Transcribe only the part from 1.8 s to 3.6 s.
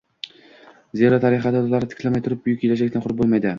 tiklamay turib, buyuk kelajakni qurib bulmaydi